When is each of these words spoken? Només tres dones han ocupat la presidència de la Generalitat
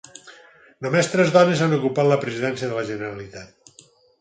Només 0.85 1.09
tres 1.11 1.29
dones 1.35 1.61
han 1.65 1.77
ocupat 1.79 2.09
la 2.13 2.19
presidència 2.25 2.73
de 2.73 2.81
la 2.81 2.89
Generalitat 2.91 3.89